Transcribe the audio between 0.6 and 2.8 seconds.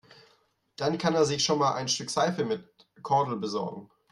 Dann kann er sich schon einmal ein Stück Seife mit